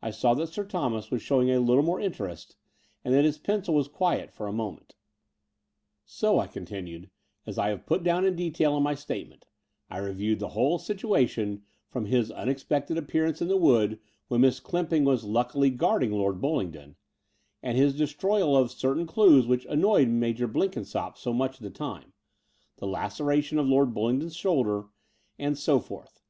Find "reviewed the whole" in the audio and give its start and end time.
9.98-10.78